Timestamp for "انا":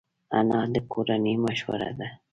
0.39-0.59